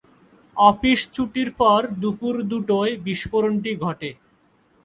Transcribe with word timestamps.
Office 0.57 0.99
ছুটির 1.13 1.49
পর 1.59 1.81
দুপুর 2.01 2.35
দুটোয় 2.51 2.93
বিস্ফোরণটি 3.05 3.71
ঘটে। 3.83 4.09